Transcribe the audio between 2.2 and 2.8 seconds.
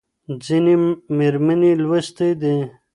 دي.